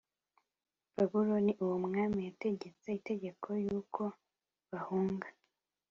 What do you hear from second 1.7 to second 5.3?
mwami yategetse itegeko yuko bahunga